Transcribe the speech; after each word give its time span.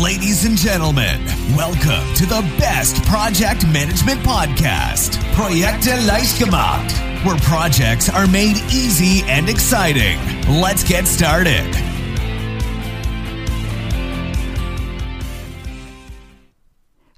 Ladies 0.00 0.46
and 0.46 0.56
gentlemen, 0.56 1.20
welcome 1.54 2.14
to 2.14 2.24
the 2.24 2.40
best 2.58 3.04
project 3.04 3.66
management 3.66 4.22
podcast, 4.22 5.18
Projekte 5.34 5.90
leicht 6.06 6.38
gemacht, 6.38 6.90
where 7.26 7.36
projects 7.40 8.08
are 8.08 8.26
made 8.26 8.56
easy 8.70 9.22
and 9.28 9.50
exciting. 9.50 10.18
Let's 10.48 10.82
get 10.82 11.06
started. 11.06 11.66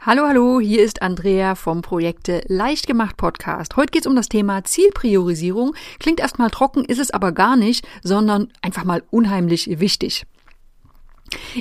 Hallo, 0.00 0.26
hallo, 0.26 0.58
hier 0.58 0.82
ist 0.82 1.00
Andrea 1.00 1.54
vom 1.54 1.80
Projekte 1.80 2.42
Leicht 2.48 2.88
gemacht 2.88 3.16
Podcast. 3.16 3.76
Heute 3.76 3.92
geht 3.92 4.02
es 4.02 4.08
um 4.08 4.16
das 4.16 4.28
Thema 4.28 4.64
Zielpriorisierung. 4.64 5.76
Klingt 6.00 6.18
erstmal 6.18 6.50
trocken, 6.50 6.84
ist 6.84 6.98
es 6.98 7.12
aber 7.12 7.30
gar 7.30 7.54
nicht, 7.54 7.86
sondern 8.02 8.48
einfach 8.62 8.82
mal 8.82 9.04
unheimlich 9.12 9.78
wichtig. 9.78 10.26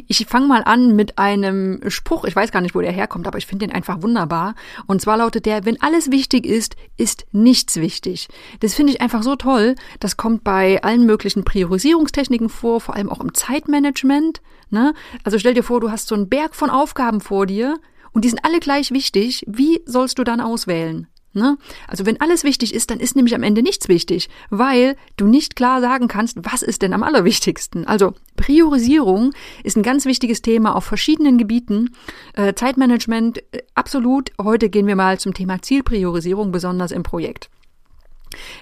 Ich 0.07 0.25
fange 0.27 0.48
mal 0.48 0.64
an 0.64 0.96
mit 0.96 1.18
einem 1.18 1.79
Spruch, 1.87 2.25
ich 2.25 2.36
weiß 2.36 2.51
gar 2.51 2.61
nicht, 2.61 2.75
wo 2.75 2.82
der 2.82 2.92
herkommt, 2.92 3.28
aber 3.28 3.37
ich 3.37 3.46
finde 3.46 3.68
den 3.68 3.75
einfach 3.75 4.01
wunderbar. 4.01 4.56
Und 4.87 5.01
zwar 5.01 5.18
lautet 5.18 5.46
der, 5.46 5.65
wenn 5.65 5.82
alles 5.82 6.11
wichtig 6.11 6.46
ist, 6.46 6.75
ist 6.97 7.25
nichts 7.32 7.78
wichtig. 7.78 8.28
Das 8.60 8.73
finde 8.73 8.93
ich 8.93 9.01
einfach 9.01 9.23
so 9.23 9.36
toll. 9.36 9.75
Das 10.00 10.18
kommt 10.18 10.43
bei 10.43 10.82
allen 10.84 11.06
möglichen 11.06 11.43
Priorisierungstechniken 11.43 12.50
vor, 12.50 12.82
vor 12.82 12.96
allem 12.96 13.10
auch 13.10 13.21
im 13.21 13.34
Zeitmanagement. 13.34 14.42
Ne? 14.70 14.93
Also 15.23 15.39
stell 15.39 15.54
dir 15.54 15.64
vor, 15.64 15.79
du 15.79 15.92
hast 15.92 16.07
so 16.07 16.15
einen 16.15 16.29
Berg 16.29 16.56
von 16.56 16.70
Aufgaben 16.70 17.21
vor 17.21 17.45
dir 17.45 17.79
und 18.11 18.25
die 18.25 18.29
sind 18.29 18.43
alle 18.43 18.59
gleich 18.59 18.92
wichtig. 18.92 19.43
Wie 19.48 19.82
sollst 19.86 20.20
du 20.20 20.23
dann 20.23 20.42
auswählen? 20.42 21.07
Ne? 21.33 21.57
Also 21.87 22.05
wenn 22.05 22.21
alles 22.21 22.43
wichtig 22.43 22.75
ist, 22.75 22.92
dann 22.92 23.00
ist 23.00 23.15
nämlich 23.15 23.33
am 23.33 23.42
Ende 23.42 23.64
nichts 23.64 23.87
wichtig, 23.87 24.29
weil 24.51 24.96
du 25.18 25.25
nicht 25.25 25.56
klar 25.56 25.82
sagen 25.82 26.07
kannst, 26.07 26.37
was 26.42 26.61
ist 26.61 26.83
denn 26.83 26.93
am 26.93 27.01
allerwichtigsten. 27.01 27.87
Also 27.87 28.14
Priorisierung 28.36 29.33
ist 29.64 29.75
ein 29.75 29.83
ganz 29.83 30.06
wichtiges 30.06 30.43
Thema 30.43 30.75
auf 30.75 30.86
verschiedenen 30.86 31.39
Gebieten. 31.39 31.89
Äh, 32.33 32.53
Zeitmanagement 32.53 33.39
äh, 33.52 33.64
absolut. 33.73 34.31
Heute 34.39 34.70
gehen 34.70 34.86
wir 34.86 34.95
mal 34.95 35.20
zum 35.20 35.34
Thema 35.34 35.59
Zielpriorisierung, 35.59 36.52
besonders 36.52 36.92
im 36.92 37.02
Projekt. 37.02 37.50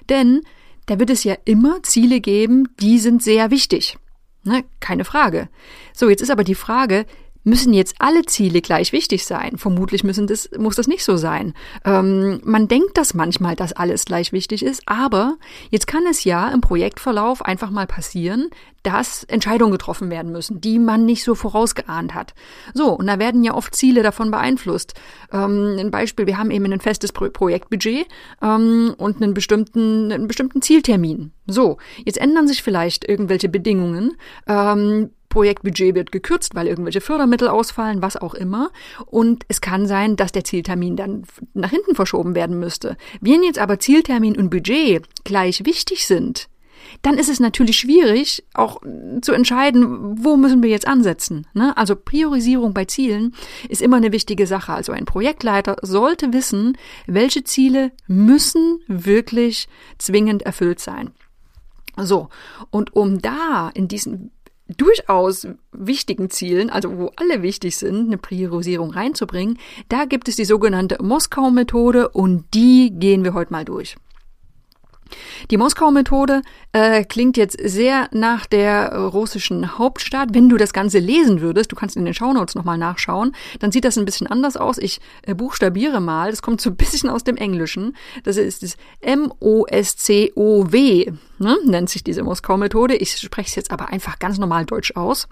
Denn 0.10 0.42
da 0.86 0.98
wird 0.98 1.10
es 1.10 1.26
ja 1.26 1.36
immer 1.44 1.84
Ziele 1.84 2.22
geben, 2.22 2.70
die 2.80 3.00
sind 3.00 3.22
sehr 3.22 3.52
wichtig. 3.52 3.98
Ne? 4.44 4.64
Keine 4.80 5.04
Frage. 5.04 5.50
So, 5.94 6.10
jetzt 6.10 6.22
ist 6.22 6.32
aber 6.32 6.46
die 6.46 6.56
Frage, 6.56 7.06
Müssen 7.44 7.74
jetzt 7.74 7.96
alle 8.00 8.24
Ziele 8.24 8.62
gleich 8.62 8.92
wichtig 8.92 9.26
sein? 9.26 9.58
Vermutlich 9.58 10.04
müssen 10.04 10.28
das, 10.28 10.50
muss 10.58 10.76
das 10.76 10.88
nicht 10.88 11.04
so 11.04 11.18
sein. 11.18 11.54
Ähm, 11.86 12.40
man 12.44 12.68
denkt 12.68 12.98
das 12.98 13.14
manchmal, 13.14 13.56
dass 13.56 13.74
alles 13.74 14.06
gleich 14.06 14.32
wichtig 14.32 14.64
ist, 14.64 14.84
aber 14.86 15.38
jetzt 15.70 15.88
kann 15.88 16.04
es 16.10 16.24
ja 16.24 16.50
im 16.50 16.62
Projektverlauf 16.62 17.44
einfach 17.44 17.72
mal 17.72 17.88
passieren, 17.88 18.50
dass 18.84 19.24
Entscheidungen 19.26 19.72
getroffen 19.72 20.10
werden 20.10 20.32
müssen, 20.32 20.62
die 20.62 20.80
man 20.80 21.06
nicht 21.06 21.24
so 21.24 21.36
vorausgeahnt 21.36 22.14
hat. 22.14 22.34
So, 22.74 22.90
und 22.94 23.08
da 23.08 23.20
werden 23.20 23.44
ja 23.44 23.54
oft 23.54 23.76
Ziele 23.76 24.04
davon 24.04 24.32
beeinflusst. 24.32 24.94
Ähm, 25.32 25.78
ein 25.80 25.92
Beispiel, 25.92 26.28
wir 26.28 26.38
haben 26.38 26.52
eben 26.52 26.72
ein 26.72 26.80
festes 26.80 27.12
Pro 27.12 27.30
Projektbudget 27.30 28.08
ähm, 28.42 28.94
und 28.98 29.22
einen 29.22 29.34
bestimmten, 29.34 30.12
einen 30.12 30.28
bestimmten 30.28 30.62
Zieltermin. 30.62 31.32
So, 31.48 31.78
jetzt 32.06 32.18
ändern 32.20 32.48
sich 32.48 32.64
vielleicht 32.64 33.08
irgendwelche 33.08 33.50
Bedingungen. 33.50 34.18
Ähm, 34.48 35.12
Projektbudget 35.32 35.96
wird 35.96 36.12
gekürzt, 36.12 36.54
weil 36.54 36.68
irgendwelche 36.68 37.02
Fördermittel 37.02 37.48
ausfallen, 37.48 38.04
was 38.04 38.18
auch 38.18 38.36
immer. 38.36 38.70
Und 39.08 39.46
es 39.48 39.62
kann 39.62 39.88
sein, 39.88 40.16
dass 40.16 40.32
der 40.32 40.44
Zieltermin 40.44 40.96
dann 40.96 41.24
nach 41.56 41.72
hinten 41.72 41.96
verschoben 41.96 42.36
werden 42.36 42.60
müsste. 42.60 42.98
Wenn 43.20 43.42
jetzt 43.42 43.58
aber 43.58 43.80
Zieltermin 43.80 44.38
und 44.38 44.52
Budget 44.52 45.04
gleich 45.24 45.66
wichtig 45.66 46.06
sind, 46.06 46.48
dann 47.02 47.18
ist 47.18 47.30
es 47.30 47.40
natürlich 47.40 47.78
schwierig, 47.78 48.44
auch 48.54 48.82
zu 49.22 49.32
entscheiden, 49.32 50.24
wo 50.24 50.36
müssen 50.36 50.62
wir 50.62 50.70
jetzt 50.70 50.88
ansetzen. 50.88 51.48
Ne? 51.54 51.76
Also 51.78 51.96
Priorisierung 51.96 52.74
bei 52.74 52.86
Zielen 52.86 53.34
ist 53.70 53.82
immer 53.82 53.98
eine 53.98 54.12
wichtige 54.12 54.46
Sache. 54.48 54.74
Also 54.74 54.92
ein 54.92 55.06
Projektleiter 55.06 55.78
sollte 55.82 56.34
wissen, 56.34 56.78
welche 57.08 57.44
Ziele 57.44 57.92
müssen 58.08 58.80
wirklich 58.88 59.68
zwingend 59.98 60.44
erfüllt 60.44 60.80
sein. 60.80 61.12
So, 61.98 62.30
und 62.70 62.96
um 62.96 63.22
da 63.22 63.70
in 63.74 63.88
diesen 63.88 64.32
durchaus 64.78 65.48
wichtigen 65.72 66.30
Zielen, 66.30 66.70
also 66.70 66.98
wo 66.98 67.12
alle 67.16 67.42
wichtig 67.42 67.78
sind, 67.78 68.08
eine 68.08 68.18
Priorisierung 68.18 68.92
reinzubringen, 68.92 69.58
da 69.90 70.06
gibt 70.06 70.28
es 70.28 70.36
die 70.36 70.46
sogenannte 70.46 70.98
Moskau-Methode 71.02 72.10
und 72.10 72.46
die 72.54 72.92
gehen 72.94 73.24
wir 73.24 73.34
heute 73.34 73.54
mal 73.54 73.66
durch. 73.66 73.96
Die 75.50 75.58
Moskau-Methode 75.58 76.42
äh, 76.72 77.04
klingt 77.04 77.38
jetzt 77.38 77.58
sehr 77.62 78.08
nach 78.12 78.46
der 78.46 78.96
russischen 78.96 79.78
Hauptstadt. 79.78 80.30
Wenn 80.34 80.50
du 80.50 80.58
das 80.58 80.74
Ganze 80.74 81.00
lesen 81.00 81.42
würdest, 81.42 81.72
du 81.72 81.76
kannst 81.76 81.96
in 81.96 82.06
den 82.06 82.14
Shownotes 82.14 82.56
nochmal 82.56 82.78
nachschauen, 82.78 83.34
dann 83.60 83.72
sieht 83.72 83.86
das 83.86 83.98
ein 83.98 84.06
bisschen 84.06 84.28
anders 84.28 84.58
aus. 84.58 84.78
Ich 84.78 85.00
äh, 85.24 85.34
buchstabiere 85.36 86.00
mal, 86.00 86.30
das 86.32 86.42
kommt 86.42 86.62
so 86.62 86.70
ein 86.70 86.76
bisschen 86.76 87.10
aus 87.10 87.24
dem 87.24 87.38
Englischen. 87.38 87.96
Das 88.24 88.38
ist 88.38 88.64
das 88.64 88.78
M-O-S-C-O-W, 89.02 89.42
ne, 91.42 91.58
nennt 91.66 91.90
sich 91.90 92.04
diese 92.04 92.24
Moskau-Methode. 92.24 92.96
Ich 92.96 93.18
spreche 93.18 93.50
es 93.50 93.56
jetzt 93.56 93.72
aber 93.72 93.90
einfach 93.90 94.20
ganz 94.20 94.38
normal 94.38 94.66
deutsch 94.66 94.96
aus. 94.96 95.28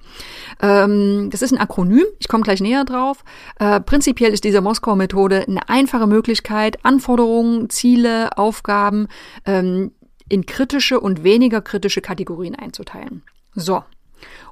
Ähm, 0.62 1.30
das 1.32 1.42
ist 1.42 1.52
ein 1.54 1.60
Akronym, 1.60 2.06
ich 2.20 2.28
komme 2.28 2.44
gleich 2.44 2.60
näher 2.60 2.84
drauf. 2.84 3.24
Äh, 3.60 3.80
prinzipiell 3.80 4.34
ist 4.34 4.44
diese 4.44 4.62
Moskau-Methode 4.62 5.46
eine 5.48 5.70
einfache 5.70 6.08
Möglichkeit, 6.08 6.84
Anforderungen, 6.84 7.70
Ziele, 7.70 8.38
Aufgaben, 8.38 9.08
ähm, 9.46 9.92
in 10.28 10.46
kritische 10.46 11.00
und 11.00 11.24
weniger 11.24 11.62
kritische 11.62 12.02
Kategorien 12.02 12.56
einzuteilen. 12.56 13.24
So, 13.56 13.84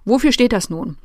wofür 0.05 0.31
steht 0.31 0.53
das 0.53 0.69
nun? 0.69 0.97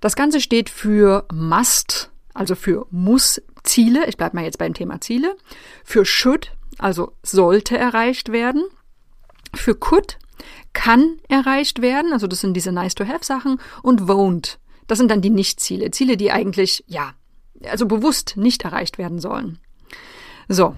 Das 0.00 0.16
Ganze 0.16 0.40
steht 0.40 0.70
für 0.70 1.26
Must, 1.32 2.10
also 2.32 2.54
für 2.54 2.86
Muss 2.90 3.42
Ziele. 3.62 4.06
Ich 4.06 4.16
bleibe 4.16 4.36
mal 4.36 4.44
jetzt 4.44 4.58
beim 4.58 4.74
Thema 4.74 5.00
Ziele. 5.00 5.36
Für 5.84 6.04
Should, 6.04 6.52
also 6.78 7.12
sollte 7.22 7.76
erreicht 7.76 8.32
werden. 8.32 8.64
Für 9.54 9.74
Could 9.74 10.18
kann 10.72 11.18
erreicht 11.28 11.80
werden, 11.80 12.12
also 12.12 12.26
das 12.26 12.40
sind 12.40 12.54
diese 12.54 12.72
Nice-to-Have-Sachen. 12.72 13.60
Und 13.82 14.02
Won't, 14.02 14.58
das 14.86 14.98
sind 14.98 15.10
dann 15.10 15.22
die 15.22 15.30
Nicht-Ziele. 15.30 15.90
Ziele, 15.90 16.16
die 16.16 16.32
eigentlich, 16.32 16.84
ja, 16.86 17.12
also 17.64 17.86
bewusst 17.86 18.36
nicht 18.36 18.64
erreicht 18.64 18.98
werden 18.98 19.18
sollen. 19.18 19.58
So, 20.48 20.76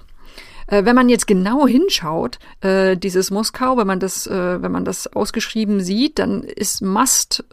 äh, 0.66 0.84
wenn 0.84 0.94
man 0.94 1.09
jetzt 1.09 1.26
genau 1.26 1.66
hinschaut, 1.66 2.38
äh, 2.60 2.97
dieses 2.97 3.31
Moskau, 3.31 3.76
wenn 3.76 3.87
man 3.87 4.00
das, 4.00 4.26
äh, 4.26 4.62
wenn 4.62 4.72
man 4.72 4.84
das 4.84 5.06
ausgeschrieben 5.08 5.81
sieht, 5.81 6.19
dann 6.19 6.43
ist 6.43 6.82
Must 6.82 7.44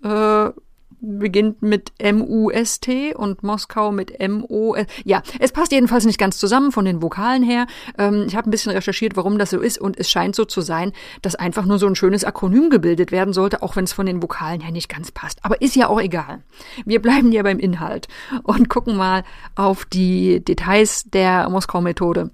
beginnt 1.03 1.61
mit 1.61 1.91
M-U-S-T 1.97 3.13
und 3.13 3.43
Moskau 3.43 3.91
mit 3.91 4.19
M-O. 4.19 4.75
Ja, 5.03 5.21
es 5.39 5.51
passt 5.51 5.73
jedenfalls 5.73 6.05
nicht 6.05 6.17
ganz 6.17 6.37
zusammen 6.37 6.71
von 6.71 6.85
den 6.85 7.01
Vokalen 7.01 7.43
her. 7.43 7.67
Ähm, 7.97 8.23
ich 8.27 8.35
habe 8.35 8.49
ein 8.49 8.51
bisschen 8.51 8.71
recherchiert, 8.71 9.17
warum 9.17 9.37
das 9.37 9.49
so 9.49 9.59
ist 9.59 9.77
und 9.77 9.99
es 9.99 10.09
scheint 10.09 10.35
so 10.35 10.45
zu 10.45 10.61
sein, 10.61 10.93
dass 11.21 11.35
einfach 11.35 11.65
nur 11.65 11.77
so 11.77 11.87
ein 11.87 11.95
schönes 11.95 12.23
Akronym 12.23 12.69
gebildet 12.69 13.11
werden 13.11 13.33
sollte, 13.33 13.61
auch 13.61 13.75
wenn 13.75 13.83
es 13.83 13.93
von 13.93 14.05
den 14.05 14.23
Vokalen 14.23 14.61
her 14.61 14.71
nicht 14.71 14.87
ganz 14.87 15.11
passt. 15.11 15.39
Aber 15.43 15.61
ist 15.61 15.75
ja 15.75 15.89
auch 15.89 15.99
egal. 15.99 16.41
Wir 16.85 17.01
bleiben 17.01 17.31
ja 17.31 17.43
beim 17.43 17.59
Inhalt 17.59 18.07
und 18.43 18.69
gucken 18.69 18.95
mal 18.95 19.23
auf 19.55 19.85
die 19.85 20.43
Details 20.43 21.03
der 21.05 21.49
Moskau-Methode 21.49 22.31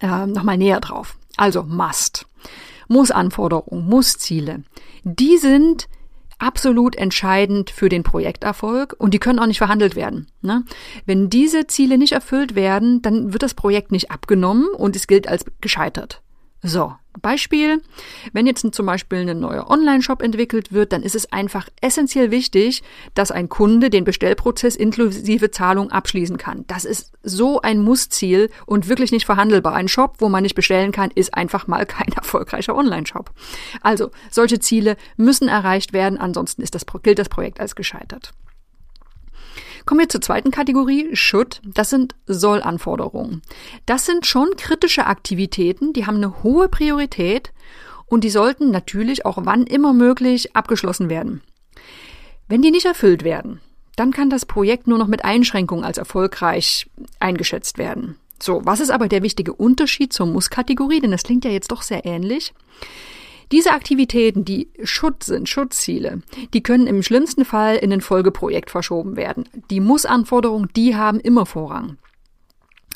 äh, 0.00 0.26
nochmal 0.26 0.56
näher 0.56 0.80
drauf. 0.80 1.16
Also 1.36 1.64
Must, 1.64 2.26
Muss-Anforderungen, 2.86 3.88
Muss-Ziele. 3.88 4.62
Die 5.02 5.36
sind 5.38 5.88
absolut 6.42 6.96
entscheidend 6.96 7.70
für 7.70 7.88
den 7.88 8.02
Projekterfolg 8.02 8.94
und 8.98 9.14
die 9.14 9.18
können 9.18 9.38
auch 9.38 9.46
nicht 9.46 9.58
verhandelt 9.58 9.96
werden. 9.96 10.26
Ne? 10.40 10.64
Wenn 11.06 11.30
diese 11.30 11.66
Ziele 11.66 11.98
nicht 11.98 12.12
erfüllt 12.12 12.54
werden, 12.54 13.02
dann 13.02 13.32
wird 13.32 13.42
das 13.42 13.54
Projekt 13.54 13.92
nicht 13.92 14.10
abgenommen 14.10 14.68
und 14.68 14.96
es 14.96 15.06
gilt 15.06 15.28
als 15.28 15.44
gescheitert. 15.60 16.21
So, 16.62 16.94
Beispiel, 17.20 17.82
wenn 18.32 18.46
jetzt 18.46 18.66
zum 18.72 18.86
Beispiel 18.86 19.28
ein 19.28 19.40
neuer 19.40 19.68
Online-Shop 19.68 20.22
entwickelt 20.22 20.72
wird, 20.72 20.92
dann 20.92 21.02
ist 21.02 21.14
es 21.14 21.30
einfach 21.32 21.68
essentiell 21.80 22.30
wichtig, 22.30 22.82
dass 23.14 23.30
ein 23.30 23.48
Kunde 23.48 23.90
den 23.90 24.04
Bestellprozess 24.04 24.76
inklusive 24.76 25.50
Zahlung 25.50 25.90
abschließen 25.90 26.38
kann. 26.38 26.64
Das 26.68 26.84
ist 26.84 27.12
so 27.22 27.60
ein 27.60 27.82
Mussziel 27.82 28.48
und 28.64 28.88
wirklich 28.88 29.12
nicht 29.12 29.26
verhandelbar. 29.26 29.74
Ein 29.74 29.88
Shop, 29.88 30.16
wo 30.18 30.28
man 30.28 30.42
nicht 30.42 30.54
bestellen 30.54 30.92
kann, 30.92 31.10
ist 31.14 31.34
einfach 31.34 31.66
mal 31.66 31.84
kein 31.84 32.12
erfolgreicher 32.16 32.76
Online-Shop. 32.76 33.30
Also, 33.82 34.10
solche 34.30 34.58
Ziele 34.60 34.96
müssen 35.16 35.48
erreicht 35.48 35.92
werden, 35.92 36.18
ansonsten 36.18 36.62
ist 36.62 36.74
das, 36.74 36.86
gilt 37.02 37.18
das 37.18 37.28
Projekt 37.28 37.60
als 37.60 37.76
gescheitert. 37.76 38.32
Kommen 39.84 40.00
wir 40.00 40.08
zur 40.08 40.20
zweiten 40.20 40.50
Kategorie, 40.50 41.14
Should. 41.14 41.60
Das 41.64 41.90
sind 41.90 42.14
Soll-Anforderungen. 42.26 43.42
Das 43.86 44.06
sind 44.06 44.26
schon 44.26 44.50
kritische 44.56 45.06
Aktivitäten, 45.06 45.92
die 45.92 46.06
haben 46.06 46.16
eine 46.16 46.42
hohe 46.42 46.68
Priorität 46.68 47.52
und 48.06 48.24
die 48.24 48.30
sollten 48.30 48.70
natürlich 48.70 49.26
auch 49.26 49.38
wann 49.40 49.64
immer 49.66 49.92
möglich 49.92 50.54
abgeschlossen 50.54 51.08
werden. 51.08 51.42
Wenn 52.48 52.62
die 52.62 52.70
nicht 52.70 52.86
erfüllt 52.86 53.24
werden, 53.24 53.60
dann 53.96 54.12
kann 54.12 54.30
das 54.30 54.46
Projekt 54.46 54.86
nur 54.86 54.98
noch 54.98 55.06
mit 55.06 55.24
Einschränkungen 55.24 55.84
als 55.84 55.98
erfolgreich 55.98 56.88
eingeschätzt 57.20 57.78
werden. 57.78 58.16
So, 58.42 58.60
was 58.64 58.80
ist 58.80 58.90
aber 58.90 59.08
der 59.08 59.22
wichtige 59.22 59.52
Unterschied 59.52 60.12
zur 60.12 60.26
Muss-Kategorie? 60.26 61.00
Denn 61.00 61.12
das 61.12 61.22
klingt 61.22 61.44
ja 61.44 61.50
jetzt 61.50 61.70
doch 61.70 61.82
sehr 61.82 62.04
ähnlich. 62.04 62.52
Diese 63.50 63.72
Aktivitäten, 63.72 64.44
die 64.44 64.70
Schutz 64.82 65.26
sind, 65.26 65.48
Schutzziele, 65.48 66.22
die 66.54 66.62
können 66.62 66.86
im 66.86 67.02
schlimmsten 67.02 67.44
Fall 67.44 67.76
in 67.76 67.92
ein 67.92 68.00
Folgeprojekt 68.00 68.70
verschoben 68.70 69.16
werden. 69.16 69.48
Die 69.70 69.80
Muss-Anforderungen, 69.80 70.68
die 70.76 70.96
haben 70.96 71.20
immer 71.20 71.46
Vorrang. 71.46 71.98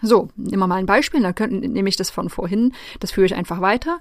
So, 0.02 0.28
nehmen 0.36 0.58
wir 0.58 0.66
mal 0.66 0.76
ein 0.76 0.86
Beispiel, 0.86 1.22
dann 1.22 1.34
können, 1.34 1.60
nehme 1.60 1.88
ich 1.88 1.96
das 1.96 2.10
von 2.10 2.28
vorhin, 2.28 2.74
das 3.00 3.12
führe 3.12 3.26
ich 3.26 3.34
einfach 3.34 3.62
weiter. 3.62 3.98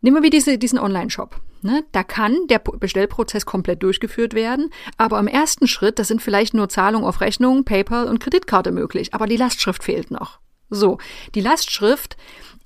Nehmen 0.00 0.22
wir 0.22 0.30
diese, 0.30 0.58
diesen 0.58 0.80
Online-Shop. 0.80 1.40
Ne? 1.62 1.84
Da 1.92 2.02
kann 2.02 2.36
der 2.48 2.58
Bestellprozess 2.58 3.46
komplett 3.46 3.82
durchgeführt 3.82 4.34
werden, 4.34 4.70
aber 4.96 5.18
im 5.18 5.28
ersten 5.28 5.68
Schritt, 5.68 5.98
das 5.98 6.08
sind 6.08 6.22
vielleicht 6.22 6.54
nur 6.54 6.68
Zahlungen 6.68 7.06
auf 7.06 7.20
Rechnung, 7.20 7.64
PayPal 7.64 8.06
und 8.06 8.18
Kreditkarte 8.18 8.72
möglich, 8.72 9.14
aber 9.14 9.26
die 9.26 9.36
Lastschrift 9.36 9.84
fehlt 9.84 10.10
noch. 10.10 10.40
So, 10.70 10.98
die 11.34 11.40
Lastschrift 11.40 12.16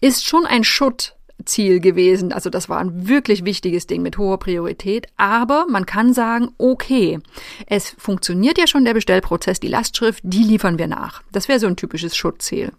ist 0.00 0.26
schon 0.26 0.46
ein 0.46 0.64
Schutt 0.64 1.14
Ziel 1.44 1.80
gewesen. 1.80 2.32
Also 2.32 2.50
das 2.50 2.68
war 2.68 2.78
ein 2.78 3.08
wirklich 3.08 3.44
wichtiges 3.44 3.86
Ding 3.86 4.02
mit 4.02 4.18
hoher 4.18 4.38
Priorität. 4.38 5.06
Aber 5.16 5.66
man 5.68 5.86
kann 5.86 6.14
sagen, 6.14 6.50
okay, 6.58 7.20
es 7.66 7.94
funktioniert 7.98 8.58
ja 8.58 8.66
schon 8.66 8.84
der 8.84 8.94
Bestellprozess, 8.94 9.60
die 9.60 9.68
Lastschrift, 9.68 10.22
die 10.24 10.42
liefern 10.42 10.78
wir 10.78 10.86
nach. 10.86 11.22
Das 11.32 11.48
wäre 11.48 11.58
so 11.58 11.66
ein 11.66 11.76
typisches 11.76 12.16
Schutzziel. 12.16 12.72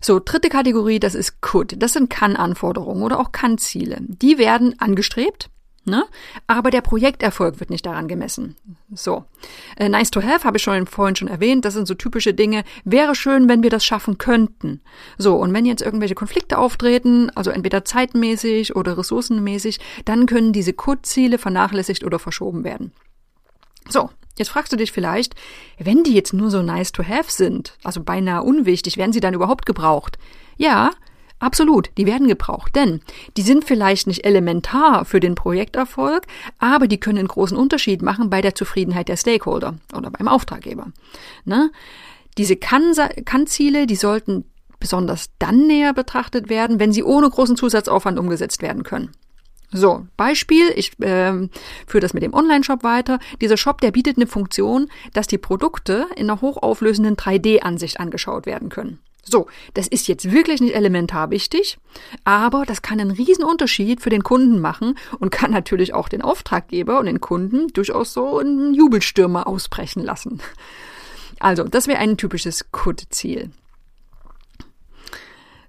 So, 0.00 0.20
dritte 0.22 0.50
Kategorie, 0.50 1.00
das 1.00 1.14
ist 1.14 1.40
Could. 1.40 1.82
Das 1.82 1.94
sind 1.94 2.10
Kann-Anforderungen 2.10 3.02
oder 3.02 3.18
auch 3.18 3.32
Kann-Ziele. 3.32 3.98
Die 4.00 4.36
werden 4.36 4.78
angestrebt 4.78 5.48
Ne? 5.86 6.04
Aber 6.46 6.70
der 6.70 6.80
Projekterfolg 6.80 7.60
wird 7.60 7.68
nicht 7.68 7.84
daran 7.84 8.08
gemessen. 8.08 8.56
So. 8.94 9.24
Äh, 9.76 9.90
nice 9.90 10.10
to 10.10 10.22
have 10.22 10.44
habe 10.44 10.56
ich 10.56 10.62
schon 10.62 10.86
vorhin 10.86 11.14
schon 11.14 11.28
erwähnt. 11.28 11.66
Das 11.66 11.74
sind 11.74 11.86
so 11.86 11.94
typische 11.94 12.32
Dinge. 12.32 12.64
Wäre 12.84 13.14
schön, 13.14 13.48
wenn 13.50 13.62
wir 13.62 13.68
das 13.68 13.84
schaffen 13.84 14.16
könnten. 14.16 14.80
So. 15.18 15.36
Und 15.36 15.52
wenn 15.52 15.66
jetzt 15.66 15.82
irgendwelche 15.82 16.14
Konflikte 16.14 16.56
auftreten, 16.56 17.30
also 17.34 17.50
entweder 17.50 17.84
zeitmäßig 17.84 18.76
oder 18.76 18.96
ressourcenmäßig, 18.96 19.78
dann 20.06 20.24
können 20.24 20.54
diese 20.54 20.72
Kurzziele 20.72 21.36
vernachlässigt 21.36 22.02
oder 22.02 22.18
verschoben 22.18 22.64
werden. 22.64 22.92
So. 23.88 24.08
Jetzt 24.36 24.48
fragst 24.48 24.72
du 24.72 24.76
dich 24.76 24.90
vielleicht, 24.90 25.36
wenn 25.78 26.02
die 26.02 26.12
jetzt 26.12 26.32
nur 26.32 26.50
so 26.50 26.60
nice 26.60 26.90
to 26.90 27.04
have 27.04 27.30
sind, 27.30 27.76
also 27.84 28.02
beinahe 28.02 28.42
unwichtig, 28.42 28.96
werden 28.96 29.12
sie 29.12 29.20
dann 29.20 29.34
überhaupt 29.34 29.64
gebraucht? 29.64 30.18
Ja, 30.56 30.90
Absolut, 31.38 31.90
die 31.98 32.06
werden 32.06 32.28
gebraucht, 32.28 32.74
denn 32.76 33.00
die 33.36 33.42
sind 33.42 33.64
vielleicht 33.64 34.06
nicht 34.06 34.24
elementar 34.24 35.04
für 35.04 35.20
den 35.20 35.34
Projekterfolg, 35.34 36.26
aber 36.58 36.86
die 36.86 36.98
können 36.98 37.18
einen 37.18 37.28
großen 37.28 37.56
Unterschied 37.56 38.02
machen 38.02 38.30
bei 38.30 38.40
der 38.40 38.54
Zufriedenheit 38.54 39.08
der 39.08 39.16
Stakeholder 39.16 39.74
oder 39.94 40.10
beim 40.10 40.28
Auftraggeber. 40.28 40.92
Ne? 41.44 41.70
Diese 42.38 42.56
Kann-Ziele, 42.56 43.86
die 43.86 43.96
sollten 43.96 44.44
besonders 44.78 45.30
dann 45.38 45.66
näher 45.66 45.92
betrachtet 45.92 46.48
werden, 46.48 46.78
wenn 46.78 46.92
sie 46.92 47.02
ohne 47.02 47.28
großen 47.28 47.56
Zusatzaufwand 47.56 48.18
umgesetzt 48.18 48.62
werden 48.62 48.82
können. 48.82 49.10
So, 49.72 50.06
Beispiel, 50.16 50.70
ich 50.76 50.98
äh, 51.00 51.48
führe 51.86 52.00
das 52.00 52.14
mit 52.14 52.22
dem 52.22 52.32
Online-Shop 52.32 52.84
weiter. 52.84 53.18
Dieser 53.40 53.56
Shop, 53.56 53.80
der 53.80 53.90
bietet 53.90 54.16
eine 54.16 54.28
Funktion, 54.28 54.88
dass 55.12 55.26
die 55.26 55.38
Produkte 55.38 56.06
in 56.14 56.30
einer 56.30 56.40
hochauflösenden 56.40 57.16
3D-Ansicht 57.16 57.98
angeschaut 57.98 58.46
werden 58.46 58.68
können. 58.68 59.00
So, 59.24 59.46
das 59.72 59.88
ist 59.88 60.06
jetzt 60.06 60.30
wirklich 60.32 60.60
nicht 60.60 60.74
elementar 60.74 61.30
wichtig, 61.30 61.78
aber 62.24 62.64
das 62.66 62.82
kann 62.82 63.00
einen 63.00 63.10
riesen 63.10 63.44
Unterschied 63.44 64.00
für 64.00 64.10
den 64.10 64.22
Kunden 64.22 64.60
machen 64.60 64.98
und 65.18 65.30
kann 65.30 65.50
natürlich 65.50 65.94
auch 65.94 66.08
den 66.08 66.22
Auftraggeber 66.22 66.98
und 66.98 67.06
den 67.06 67.20
Kunden 67.20 67.68
durchaus 67.68 68.12
so 68.12 68.38
einen 68.38 68.74
Jubelstürmer 68.74 69.46
ausbrechen 69.46 70.02
lassen. 70.02 70.40
Also, 71.40 71.64
das 71.64 71.86
wäre 71.86 71.98
ein 71.98 72.16
typisches 72.16 72.66
Could-Ziel. 72.70 73.50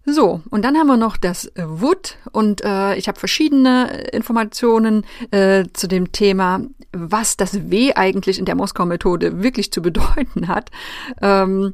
So, 0.08 0.42
und 0.52 0.64
dann 0.64 0.78
haben 0.78 0.86
wir 0.86 0.98
noch 0.98 1.18
das 1.18 1.52
Wood 1.56 2.18
und 2.32 2.64
äh, 2.64 2.96
ich 2.96 3.08
habe 3.08 3.20
verschiedene 3.20 4.04
Informationen 4.12 5.04
äh, 5.32 5.64
zu 5.74 5.88
dem 5.88 6.12
Thema, 6.12 6.62
was 6.92 7.38
das 7.38 7.72
W 7.72 7.94
eigentlich 7.96 8.38
in 8.38 8.46
der 8.46 8.54
Moskau-Methode 8.54 9.42
wirklich 9.42 9.72
zu 9.72 9.82
bedeuten 9.82 10.48
hat. 10.48 10.70
Ähm, 11.24 11.74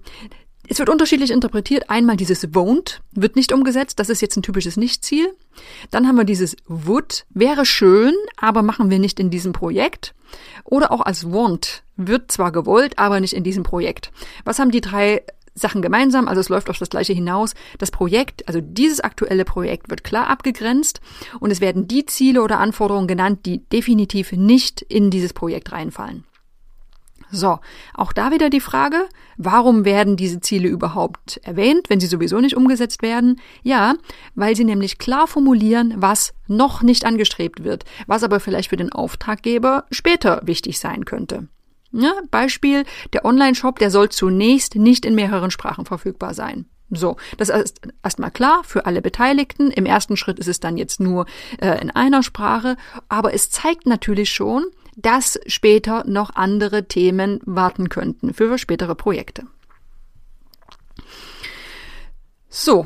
es 0.68 0.80
wird 0.80 0.90
unterschiedlich 0.90 1.32
interpretiert. 1.32 1.90
Einmal 1.90 2.18
dieses 2.18 2.48
won't 2.54 3.00
wird 3.12 3.36
nicht 3.36 3.52
umgesetzt. 3.52 4.00
Das 4.00 4.10
ist 4.10 4.22
jetzt 4.22 4.38
ein 4.38 4.44
typisches 4.44 4.78
Nichtziel. 4.78 5.34
Dann 5.90 6.08
haben 6.08 6.18
wir 6.18 6.24
dieses 6.24 6.56
would, 6.68 7.26
wäre 7.30 7.66
schön, 7.66 8.14
aber 8.38 8.62
machen 8.62 8.90
wir 8.90 9.00
nicht 9.00 9.20
in 9.20 9.30
diesem 9.30 9.54
Projekt. 9.54 10.14
Oder 10.64 10.92
auch 10.92 11.02
als 11.02 11.32
want, 11.32 11.84
wird 11.98 12.32
zwar 12.32 12.52
gewollt, 12.52 12.98
aber 13.00 13.20
nicht 13.20 13.34
in 13.34 13.44
diesem 13.44 13.64
Projekt. 13.64 14.12
Was 14.46 14.60
haben 14.60 14.72
die 14.72 14.82
drei 14.82 15.24
Sachen 15.54 15.82
gemeinsam, 15.82 16.28
also 16.28 16.40
es 16.40 16.50
läuft 16.50 16.70
auf 16.70 16.78
das 16.78 16.90
gleiche 16.90 17.14
hinaus. 17.14 17.54
Das 17.78 17.92
Projekt, 17.92 18.48
also 18.48 18.62
dieses 18.62 19.02
aktuelle 19.02 19.44
Projekt 19.44 19.90
wird 19.90 20.04
klar 20.04 20.28
abgegrenzt 20.30 21.02
und 21.40 21.52
es 21.52 21.60
werden 21.60 21.88
die 21.88 22.06
Ziele 22.06 22.42
oder 22.42 22.60
Anforderungen 22.60 23.08
genannt, 23.08 23.46
die 23.46 23.58
definitiv 23.58 24.32
nicht 24.32 24.82
in 24.82 25.10
dieses 25.10 25.34
Projekt 25.34 25.72
reinfallen. 25.72 26.24
So, 27.32 27.60
auch 27.94 28.12
da 28.12 28.32
wieder 28.32 28.50
die 28.50 28.60
Frage, 28.60 29.08
warum 29.38 29.86
werden 29.86 30.18
diese 30.18 30.42
Ziele 30.42 30.68
überhaupt 30.68 31.40
erwähnt, 31.44 31.90
wenn 31.90 32.00
sie 32.00 32.08
sowieso 32.08 32.40
nicht 32.42 32.58
umgesetzt 32.58 33.02
werden? 33.02 33.40
Ja, 33.64 33.96
weil 34.36 34.56
sie 34.56 34.66
nämlich 34.66 34.98
klar 34.98 35.28
formulieren, 35.28 35.94
was 35.98 36.34
noch 36.48 36.82
nicht 36.82 37.06
angestrebt 37.06 37.64
wird, 37.64 37.86
was 38.08 38.24
aber 38.24 38.40
vielleicht 38.40 38.70
für 38.70 38.78
den 38.78 38.92
Auftraggeber 38.92 39.86
später 39.92 40.42
wichtig 40.44 40.80
sein 40.80 41.06
könnte. 41.06 41.48
Ja, 41.94 42.14
Beispiel, 42.30 42.86
der 43.14 43.26
Online-Shop, 43.26 43.80
der 43.80 43.92
soll 43.92 44.10
zunächst 44.10 44.76
nicht 44.76 45.06
in 45.06 45.16
mehreren 45.16 45.52
Sprachen 45.52 45.86
verfügbar 45.86 46.34
sein. 46.34 46.66
So, 46.90 47.16
das 47.38 47.48
ist 47.48 47.80
erstmal 48.04 48.32
klar 48.32 48.64
für 48.66 48.86
alle 48.86 49.02
Beteiligten. 49.02 49.72
Im 49.72 49.86
ersten 49.86 50.18
Schritt 50.18 50.40
ist 50.40 50.48
es 50.48 50.60
dann 50.60 50.78
jetzt 50.78 51.00
nur 51.00 51.26
äh, 51.60 51.82
in 51.82 51.90
einer 51.90 52.22
Sprache, 52.22 52.76
aber 53.08 53.34
es 53.34 53.50
zeigt 53.50 53.86
natürlich 53.86 54.30
schon, 54.30 54.66
dass 54.96 55.40
später 55.48 56.04
noch 56.06 56.36
andere 56.36 56.88
Themen 56.88 57.40
warten 57.46 57.90
könnten 57.90 58.34
für 58.34 58.58
spätere 58.58 58.96
Projekte. 58.96 59.44
So, 62.50 62.86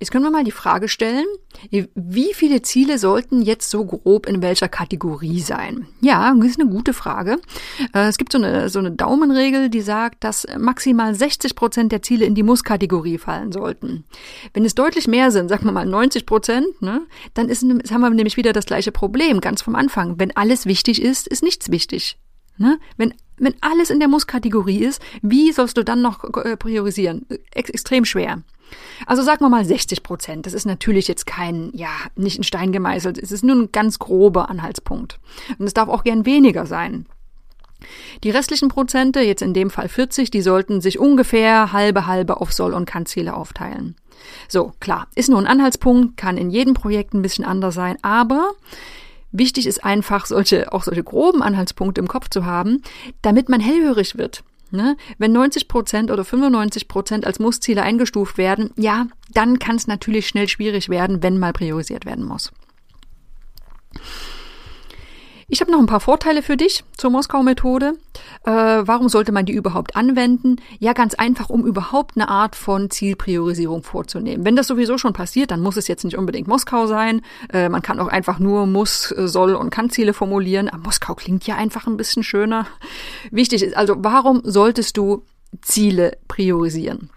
Jetzt 0.00 0.12
können 0.12 0.22
wir 0.22 0.30
mal 0.30 0.44
die 0.44 0.52
Frage 0.52 0.88
stellen, 0.88 1.26
wie 1.70 2.32
viele 2.32 2.62
Ziele 2.62 2.98
sollten 2.98 3.42
jetzt 3.42 3.68
so 3.68 3.84
grob 3.84 4.26
in 4.26 4.40
welcher 4.42 4.68
Kategorie 4.68 5.40
sein? 5.40 5.88
Ja, 6.00 6.32
das 6.34 6.50
ist 6.50 6.60
eine 6.60 6.70
gute 6.70 6.92
Frage. 6.92 7.40
Äh, 7.92 8.06
es 8.06 8.16
gibt 8.16 8.30
so 8.30 8.38
eine, 8.38 8.68
so 8.68 8.78
eine 8.78 8.92
Daumenregel, 8.92 9.70
die 9.70 9.80
sagt, 9.80 10.22
dass 10.22 10.46
maximal 10.56 11.16
60 11.16 11.56
Prozent 11.56 11.90
der 11.90 12.02
Ziele 12.02 12.26
in 12.26 12.36
die 12.36 12.44
Muss-Kategorie 12.44 13.18
fallen 13.18 13.50
sollten. 13.50 14.04
Wenn 14.54 14.64
es 14.64 14.76
deutlich 14.76 15.08
mehr 15.08 15.32
sind, 15.32 15.48
sagen 15.48 15.64
wir 15.64 15.72
mal 15.72 15.86
90 15.86 16.26
Prozent, 16.26 16.80
ne, 16.80 17.02
dann 17.34 17.48
ist, 17.48 17.64
haben 17.64 18.00
wir 18.00 18.10
nämlich 18.10 18.36
wieder 18.36 18.52
das 18.52 18.66
gleiche 18.66 18.92
Problem, 18.92 19.40
ganz 19.40 19.62
vom 19.62 19.74
Anfang. 19.74 20.20
Wenn 20.20 20.36
alles 20.36 20.66
wichtig 20.66 21.02
ist, 21.02 21.26
ist 21.26 21.42
nichts 21.42 21.72
wichtig. 21.72 22.18
Ne? 22.56 22.78
Wenn, 22.96 23.14
wenn 23.36 23.54
alles 23.60 23.90
in 23.90 23.98
der 23.98 24.08
Muss-Kategorie 24.08 24.84
ist, 24.84 25.02
wie 25.22 25.50
sollst 25.50 25.76
du 25.76 25.84
dann 25.84 26.02
noch 26.02 26.22
äh, 26.44 26.56
priorisieren? 26.56 27.26
Ex 27.52 27.70
extrem 27.70 28.04
schwer. 28.04 28.42
Also 29.06 29.22
sagen 29.22 29.44
wir 29.44 29.48
mal 29.48 29.64
60 29.64 30.02
Prozent. 30.02 30.46
Das 30.46 30.52
ist 30.52 30.66
natürlich 30.66 31.08
jetzt 31.08 31.26
kein, 31.26 31.70
ja, 31.74 31.90
nicht 32.16 32.38
ein 32.38 32.44
Stein 32.44 32.72
gemeißelt. 32.72 33.18
Es 33.18 33.32
ist 33.32 33.44
nur 33.44 33.56
ein 33.56 33.72
ganz 33.72 33.98
grober 33.98 34.50
Anhaltspunkt. 34.50 35.18
Und 35.58 35.66
es 35.66 35.74
darf 35.74 35.88
auch 35.88 36.04
gern 36.04 36.26
weniger 36.26 36.66
sein. 36.66 37.06
Die 38.24 38.30
restlichen 38.30 38.68
Prozente, 38.68 39.20
jetzt 39.20 39.42
in 39.42 39.54
dem 39.54 39.70
Fall 39.70 39.88
40, 39.88 40.30
die 40.30 40.42
sollten 40.42 40.80
sich 40.80 40.98
ungefähr 40.98 41.72
halbe 41.72 42.06
halbe 42.06 42.40
auf 42.40 42.52
Soll- 42.52 42.74
und 42.74 42.86
Kannziele 42.86 43.34
aufteilen. 43.34 43.94
So, 44.48 44.72
klar, 44.80 45.06
ist 45.14 45.28
nur 45.28 45.38
ein 45.38 45.46
Anhaltspunkt, 45.46 46.16
kann 46.16 46.36
in 46.36 46.50
jedem 46.50 46.74
Projekt 46.74 47.14
ein 47.14 47.22
bisschen 47.22 47.44
anders 47.44 47.74
sein, 47.74 47.96
aber 48.02 48.50
wichtig 49.30 49.66
ist 49.66 49.84
einfach, 49.84 50.26
solche, 50.26 50.72
auch 50.72 50.82
solche 50.82 51.04
groben 51.04 51.40
Anhaltspunkte 51.40 52.00
im 52.00 52.08
Kopf 52.08 52.28
zu 52.28 52.44
haben, 52.44 52.82
damit 53.22 53.48
man 53.48 53.60
hellhörig 53.60 54.18
wird. 54.18 54.42
Ne? 54.70 54.96
Wenn 55.18 55.32
90 55.32 55.68
Prozent 55.68 56.10
oder 56.10 56.24
95 56.24 56.88
Prozent 56.88 57.26
als 57.26 57.38
Mussziele 57.38 57.82
eingestuft 57.82 58.38
werden, 58.38 58.70
ja, 58.76 59.06
dann 59.32 59.58
kann 59.58 59.76
es 59.76 59.86
natürlich 59.86 60.28
schnell 60.28 60.48
schwierig 60.48 60.88
werden, 60.88 61.22
wenn 61.22 61.38
mal 61.38 61.52
priorisiert 61.52 62.04
werden 62.04 62.24
muss. 62.24 62.52
Ich 65.48 65.62
habe 65.62 65.70
noch 65.70 65.78
ein 65.78 65.86
paar 65.86 66.00
Vorteile 66.00 66.42
für 66.42 66.58
dich 66.58 66.84
zur 66.96 67.10
Moskau-Methode. 67.10 67.94
Äh, 68.48 68.86
warum 68.88 69.10
sollte 69.10 69.30
man 69.30 69.44
die 69.44 69.52
überhaupt 69.52 69.94
anwenden? 69.94 70.56
Ja, 70.78 70.94
ganz 70.94 71.12
einfach, 71.12 71.50
um 71.50 71.66
überhaupt 71.66 72.16
eine 72.16 72.30
Art 72.30 72.56
von 72.56 72.88
Zielpriorisierung 72.88 73.82
vorzunehmen. 73.82 74.46
Wenn 74.46 74.56
das 74.56 74.68
sowieso 74.68 74.96
schon 74.96 75.12
passiert, 75.12 75.50
dann 75.50 75.60
muss 75.60 75.76
es 75.76 75.86
jetzt 75.86 76.02
nicht 76.02 76.16
unbedingt 76.16 76.48
Moskau 76.48 76.86
sein. 76.86 77.20
Äh, 77.52 77.68
man 77.68 77.82
kann 77.82 78.00
auch 78.00 78.08
einfach 78.08 78.38
nur 78.38 78.66
muss, 78.66 79.08
soll 79.08 79.54
und 79.54 79.68
kann 79.68 79.90
Ziele 79.90 80.14
formulieren. 80.14 80.70
Aber 80.70 80.84
Moskau 80.84 81.14
klingt 81.14 81.46
ja 81.46 81.56
einfach 81.56 81.86
ein 81.86 81.98
bisschen 81.98 82.22
schöner. 82.22 82.66
Wichtig 83.30 83.62
ist 83.62 83.76
also, 83.76 83.96
warum 83.98 84.40
solltest 84.44 84.96
du 84.96 85.26
Ziele 85.60 86.16
priorisieren? 86.26 87.10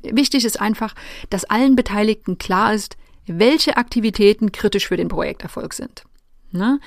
Wichtig 0.00 0.46
ist 0.46 0.58
einfach, 0.58 0.94
dass 1.28 1.44
allen 1.44 1.76
Beteiligten 1.76 2.38
klar 2.38 2.72
ist, 2.72 2.96
welche 3.26 3.76
Aktivitäten 3.76 4.52
kritisch 4.52 4.88
für 4.88 4.96
den 4.96 5.08
Projekterfolg 5.08 5.74
sind. 5.74 6.04
Ne? 6.50 6.80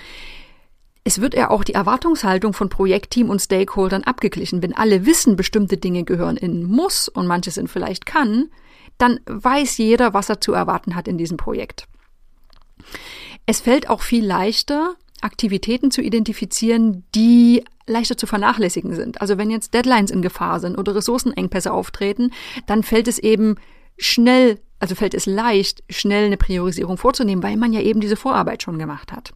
Es 1.04 1.20
wird 1.20 1.34
ja 1.34 1.50
auch 1.50 1.64
die 1.64 1.74
Erwartungshaltung 1.74 2.54
von 2.54 2.70
Projektteam 2.70 3.30
und 3.30 3.42
Stakeholdern 3.42 4.04
abgeglichen. 4.04 4.64
Wenn 4.64 4.74
alle 4.74 5.06
wissen, 5.06 5.36
bestimmte 5.36 5.78
Dinge 5.78 6.04
gehören 6.04 6.38
in 6.38 6.64
muss 6.64 7.10
und 7.10 7.28
manche 7.28 7.52
sind 7.52 7.70
vielleicht 7.70 8.06
kann, 8.06 8.50
dann 8.98 9.20
weiß 9.26 9.78
jeder, 9.78 10.14
was 10.14 10.30
er 10.30 10.40
zu 10.40 10.54
erwarten 10.54 10.96
hat 10.96 11.08
in 11.08 11.18
diesem 11.18 11.38
Projekt. 11.38 11.88
Es 13.46 13.60
fällt 13.60 13.90
auch 13.90 14.02
viel 14.02 14.26
leichter, 14.26 14.96
Aktivitäten 15.22 15.92
zu 15.92 16.02
identifizieren, 16.02 17.04
die 17.16 17.64
leichter 17.86 18.18
zu 18.18 18.28
vernachlässigen 18.28 18.94
sind. 18.94 19.20
Also 19.20 19.38
wenn 19.38 19.50
jetzt 19.50 19.74
Deadlines 19.74 20.12
in 20.12 20.22
Gefahr 20.22 20.60
sind 20.60 20.78
oder 20.78 20.96
Ressourcenengpässe 20.96 21.72
auftreten, 21.72 22.32
dann 22.66 22.84
fällt 22.84 23.08
es 23.10 23.20
eben 23.20 23.56
schnell, 23.98 24.60
also 24.80 24.96
fällt 24.96 25.14
es 25.14 25.26
leicht, 25.26 25.84
schnell 25.90 26.28
eine 26.28 26.38
Priorisierung 26.38 26.98
vorzunehmen, 26.98 27.44
weil 27.44 27.58
man 27.58 27.74
ja 27.74 27.82
eben 27.82 28.00
diese 28.00 28.16
Vorarbeit 28.16 28.64
schon 28.64 28.80
gemacht 28.80 29.12
hat. 29.12 29.34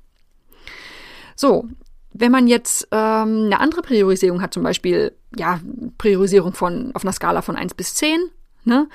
So, 1.37 1.69
wenn 2.13 2.31
man 2.31 2.47
jetzt 2.47 2.87
ähm, 2.91 3.45
eine 3.45 3.59
andere 3.59 3.81
Priorisierung 3.83 4.41
hat, 4.41 4.53
zum 4.53 4.63
Beispiel 4.63 5.13
ja 5.37 5.61
Priorisierung 5.97 6.53
von 6.53 6.91
auf 6.95 7.03
einer 7.03 7.13
Skala 7.13 7.41
von 7.41 7.55
eins 7.55 7.75
bis 7.75 7.93
zehn, 7.93 8.19
ne, 8.65 8.89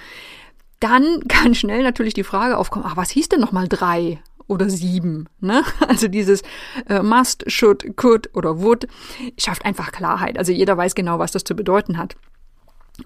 dann 0.80 1.22
kann 1.28 1.54
schnell 1.54 1.82
natürlich 1.82 2.14
die 2.14 2.24
Frage 2.24 2.58
aufkommen, 2.58 2.84
ach, 2.86 2.96
was 2.96 3.10
hieß 3.10 3.28
denn 3.28 3.40
nochmal 3.40 3.68
drei 3.68 4.20
oder 4.48 4.68
sieben? 4.68 5.28
Ne? 5.40 5.62
Also 5.88 6.08
dieses 6.08 6.42
äh, 6.88 7.00
must, 7.00 7.50
should, 7.50 7.96
could 7.96 8.34
oder 8.34 8.60
would 8.60 8.88
schafft 9.38 9.64
einfach 9.64 9.92
Klarheit. 9.92 10.36
Also 10.36 10.52
jeder 10.52 10.76
weiß 10.76 10.94
genau, 10.94 11.18
was 11.20 11.32
das 11.32 11.44
zu 11.44 11.54
bedeuten 11.54 11.96
hat. 11.96 12.16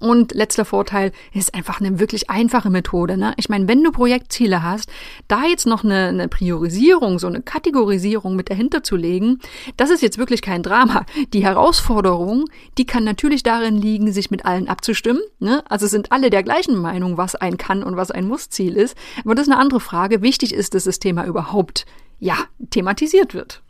Und 0.01 0.35
letzter 0.35 0.65
Vorteil 0.65 1.13
ist 1.33 1.55
einfach 1.55 1.81
eine 1.81 2.01
wirklich 2.01 2.29
einfache 2.29 2.71
Methode. 2.71 3.17
Ne? 3.17 3.35
Ich 3.37 3.49
meine, 3.49 3.69
wenn 3.69 3.85
du 3.85 3.93
Projektziele 3.93 4.63
hast, 4.63 4.91
da 5.29 5.45
jetzt 5.45 5.67
noch 5.67 5.85
eine, 5.85 6.09
eine 6.09 6.29
Priorisierung, 6.29 7.19
so 7.19 7.29
eine 7.29 7.41
Kategorisierung 7.41 8.35
mit 8.35 8.51
dahinter 8.51 8.83
zu 8.83 8.97
legen, 8.97 9.39
das 9.77 9.91
ist 9.91 10.03
jetzt 10.03 10.19
wirklich 10.19 10.43
kein 10.43 10.63
Drama. 10.63 11.07
Die 11.33 11.45
Herausforderung, 11.45 12.47
die 12.79 12.85
kann 12.85 13.05
natürlich 13.05 13.43
darin 13.45 13.77
liegen, 13.77 14.13
sich 14.13 14.31
mit 14.31 14.45
allen 14.45 14.69
abzustimmen. 14.69 15.23
Ne? 15.39 15.63
Also 15.69 15.87
sind 15.87 16.11
alle 16.11 16.31
der 16.31 16.43
gleichen 16.43 16.77
Meinung, 16.77 17.17
was 17.17 17.37
ein 17.37 17.57
Kann 17.57 17.83
und 17.83 17.97
was 17.97 18.11
ein 18.11 18.27
Muss-Ziel 18.27 18.77
ist. 18.77 18.97
Aber 19.25 19.35
das 19.35 19.47
ist 19.47 19.53
eine 19.53 19.61
andere 19.61 19.81
Frage. 19.81 20.21
Wichtig 20.21 20.53
ist, 20.53 20.75
dass 20.75 20.85
das 20.85 20.99
Thema 20.99 21.25
überhaupt, 21.25 21.87
ja, 22.19 22.37
thematisiert 22.71 23.35
wird. 23.35 23.63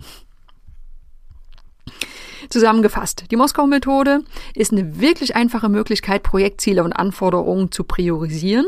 Zusammengefasst, 2.48 3.24
die 3.30 3.36
Moskau-Methode 3.36 4.24
ist 4.54 4.72
eine 4.72 5.00
wirklich 5.00 5.36
einfache 5.36 5.68
Möglichkeit, 5.68 6.22
Projektziele 6.22 6.84
und 6.84 6.92
Anforderungen 6.92 7.72
zu 7.72 7.84
priorisieren. 7.84 8.66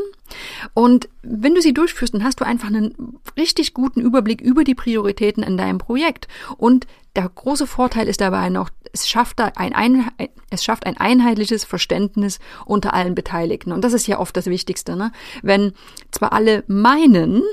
Und 0.73 1.09
wenn 1.21 1.55
du 1.55 1.61
sie 1.61 1.73
durchführst, 1.73 2.13
dann 2.13 2.23
hast 2.23 2.39
du 2.39 2.45
einfach 2.45 2.67
einen 2.67 3.19
richtig 3.37 3.73
guten 3.73 4.01
Überblick 4.01 4.41
über 4.41 4.63
die 4.63 4.75
Prioritäten 4.75 5.43
in 5.43 5.57
deinem 5.57 5.79
Projekt. 5.79 6.27
Und 6.57 6.87
der 7.15 7.27
große 7.27 7.67
Vorteil 7.67 8.07
ist 8.07 8.21
dabei 8.21 8.49
noch, 8.49 8.69
es 8.93 9.07
schafft, 9.07 9.39
ein, 9.41 9.73
ein, 9.73 10.09
es 10.49 10.63
schafft 10.63 10.85
ein 10.85 10.97
einheitliches 10.97 11.63
Verständnis 11.63 12.39
unter 12.65 12.93
allen 12.93 13.15
Beteiligten. 13.15 13.71
Und 13.71 13.83
das 13.83 13.93
ist 13.93 14.07
ja 14.07 14.19
oft 14.19 14.35
das 14.37 14.45
Wichtigste. 14.45 14.95
Ne? 14.95 15.11
Wenn 15.41 15.73
zwar 16.11 16.33
alle 16.33 16.63
meinen, 16.67 17.43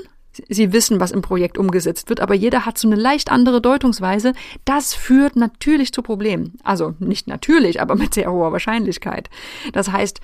sie 0.49 0.73
wissen, 0.73 0.99
was 0.99 1.11
im 1.11 1.21
Projekt 1.21 1.57
umgesetzt 1.57 2.09
wird, 2.09 2.19
aber 2.19 2.33
jeder 2.33 2.65
hat 2.65 2.77
so 2.77 2.87
eine 2.87 2.95
leicht 2.95 3.31
andere 3.31 3.61
Deutungsweise. 3.61 4.33
Das 4.65 4.93
führt 4.93 5.35
natürlich 5.35 5.93
zu 5.93 6.01
Problemen. 6.01 6.57
Also 6.63 6.95
nicht 6.99 7.27
natürlich, 7.27 7.81
aber 7.81 7.95
mit 7.95 8.13
sehr 8.13 8.31
hoher 8.31 8.51
Wahrscheinlichkeit. 8.51 9.29
Das 9.73 9.91
heißt, 9.91 10.19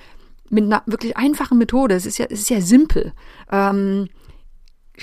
mit 0.50 0.64
einer 0.64 0.82
wirklich 0.86 1.16
einfachen 1.16 1.58
Methode, 1.58 1.94
es 1.94 2.06
ist 2.06 2.18
ja, 2.18 2.26
es 2.28 2.40
ist 2.40 2.50
ja 2.50 2.60
simpel, 2.60 3.12
ähm, 3.50 4.08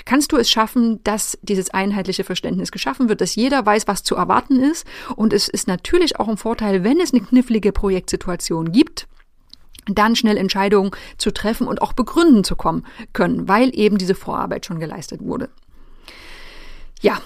kannst 0.04 0.32
du 0.32 0.36
es 0.36 0.50
schaffen, 0.50 1.02
dass 1.04 1.38
dieses 1.42 1.70
einheitliche 1.70 2.24
Verständnis 2.24 2.72
geschaffen 2.72 3.08
wird, 3.08 3.20
dass 3.20 3.34
jeder 3.34 3.64
weiß, 3.64 3.86
was 3.86 4.02
zu 4.02 4.16
erwarten 4.16 4.58
ist. 4.58 4.86
Und 5.16 5.32
es 5.32 5.48
ist 5.48 5.68
natürlich 5.68 6.18
auch 6.18 6.28
ein 6.28 6.38
Vorteil, 6.38 6.82
wenn 6.84 7.00
es 7.00 7.12
eine 7.12 7.22
knifflige 7.22 7.72
Projektsituation 7.72 8.72
gibt, 8.72 9.06
dann 9.86 10.16
schnell 10.16 10.36
Entscheidungen 10.36 10.92
zu 11.18 11.32
treffen 11.32 11.66
und 11.66 11.82
auch 11.82 11.92
begründen 11.92 12.44
zu 12.44 12.56
kommen 12.56 12.84
können, 13.12 13.48
weil 13.48 13.76
eben 13.76 13.98
diese 13.98 14.14
Vorarbeit 14.14 14.66
schon 14.66 14.80
geleistet 14.80 15.22
wurde. 15.22 15.48
Ja, 17.00 17.20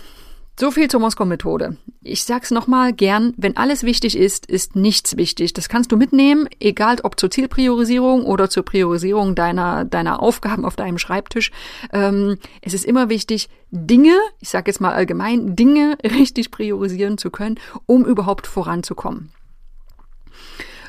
so 0.58 0.70
viel 0.70 0.88
zur 0.88 1.00
Moskau-Methode. 1.00 1.76
Ich 2.02 2.24
sag's 2.24 2.50
nochmal 2.50 2.94
gern, 2.94 3.34
wenn 3.36 3.58
alles 3.58 3.82
wichtig 3.82 4.16
ist, 4.16 4.46
ist 4.46 4.74
nichts 4.74 5.18
wichtig. 5.18 5.52
Das 5.52 5.68
kannst 5.68 5.92
du 5.92 5.98
mitnehmen, 5.98 6.48
egal 6.60 6.96
ob 7.02 7.20
zur 7.20 7.30
Zielpriorisierung 7.30 8.24
oder 8.24 8.48
zur 8.48 8.64
Priorisierung 8.64 9.34
deiner, 9.34 9.84
deiner 9.84 10.22
Aufgaben 10.22 10.64
auf 10.64 10.74
deinem 10.74 10.96
Schreibtisch. 10.96 11.50
Ähm, 11.92 12.38
es 12.62 12.72
ist 12.72 12.86
immer 12.86 13.10
wichtig, 13.10 13.50
Dinge, 13.70 14.14
ich 14.40 14.48
sage 14.48 14.70
jetzt 14.70 14.80
mal 14.80 14.94
allgemein, 14.94 15.56
Dinge 15.56 15.98
richtig 16.04 16.50
priorisieren 16.50 17.18
zu 17.18 17.30
können, 17.30 17.60
um 17.84 18.06
überhaupt 18.06 18.46
voranzukommen. 18.46 19.32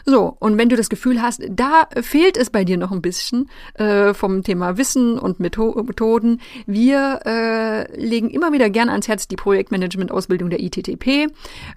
So, 0.09 0.37
und 0.39 0.57
wenn 0.57 0.69
du 0.69 0.77
das 0.77 0.87
Gefühl 0.87 1.21
hast, 1.21 1.41
da 1.49 1.89
fehlt 2.01 2.37
es 2.37 2.49
bei 2.49 2.63
dir 2.63 2.77
noch 2.77 2.93
ein 2.93 3.01
bisschen 3.01 3.49
äh, 3.73 4.13
vom 4.13 4.41
Thema 4.41 4.77
Wissen 4.77 5.19
und 5.19 5.41
Methoden, 5.41 6.39
wir 6.65 7.19
äh, 7.25 7.99
legen 8.01 8.29
immer 8.29 8.53
wieder 8.53 8.69
gern 8.69 8.87
ans 8.87 9.09
Herz 9.09 9.27
die 9.27 9.35
Projektmanagement-Ausbildung 9.35 10.49
der 10.49 10.61
ITTP. 10.61 11.27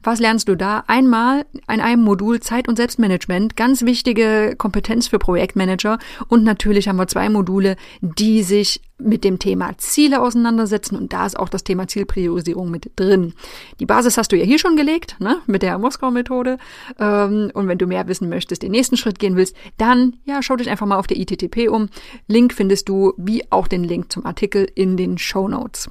Was 0.05 0.21
lernst 0.21 0.47
du 0.47 0.55
da? 0.55 0.85
Einmal 0.87 1.45
in 1.69 1.81
einem 1.81 2.05
Modul 2.05 2.39
Zeit- 2.39 2.69
und 2.69 2.77
Selbstmanagement, 2.77 3.57
ganz 3.57 3.83
wichtige 3.85 4.55
Kompetenz 4.57 5.09
für 5.09 5.19
Projektmanager. 5.19 5.99
Und 6.29 6.45
natürlich 6.45 6.87
haben 6.87 6.99
wir 6.99 7.09
zwei 7.09 7.29
Module, 7.31 7.75
die 8.01 8.45
sich 8.45 8.81
mit 9.03 9.25
dem 9.25 9.39
Thema 9.39 9.77
Ziele 9.79 10.21
auseinandersetzen 10.21 10.97
und 10.97 11.13
da 11.13 11.27
ist 11.27 11.39
auch 11.39 11.49
das 11.49 11.65
Thema 11.65 11.89
Zielpriorisierung 11.89 12.71
mit 12.71 12.93
drin. 12.97 13.35
Die 13.79 13.87
Basis 13.87 14.17
hast 14.17 14.33
du 14.33 14.37
ja 14.37 14.45
hier 14.45 14.59
schon 14.59 14.77
gelegt, 14.77 15.17
ne, 15.21 15.39
mit 15.47 15.63
der 15.63 15.79
Moskau-Methode. 15.79 16.59
Ähm, 16.99 17.51
und 17.55 17.69
wenn 17.69 17.79
du 17.79 17.87
mehr 17.87 18.05
wissen 18.21 18.29
möchtest, 18.29 18.63
den 18.63 18.73
nächsten 18.73 18.97
Schritt 18.97 19.19
gehen 19.19 19.37
willst, 19.37 19.57
dann 19.79 20.17
ja, 20.25 20.43
schau 20.43 20.57
dich 20.57 20.71
einfach 20.71 20.87
mal 20.87 20.99
auf 20.99 21.07
der 21.07 21.19
ITTP 21.19 21.69
um. 21.69 21.89
Link 22.27 22.53
findest 22.53 22.89
du, 22.89 23.15
wie 23.17 23.51
auch 23.51 23.67
den 23.67 23.85
Link 23.85 24.13
zum 24.13 24.27
Artikel 24.27 24.71
in 24.75 24.97
den 24.97 25.19
Show 25.19 25.49
Notes. 25.49 25.91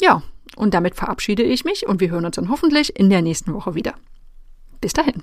Ja, 0.00 0.22
und 0.56 0.74
damit 0.74 0.94
verabschiede 0.94 1.42
ich 1.42 1.64
mich 1.64 1.86
und 1.86 2.00
wir 2.00 2.10
hören 2.10 2.24
uns 2.24 2.36
dann 2.36 2.48
hoffentlich 2.48 2.98
in 2.98 3.10
der 3.10 3.22
nächsten 3.22 3.52
Woche 3.52 3.74
wieder. 3.74 3.94
Bis 4.80 4.92
dahin. 4.92 5.22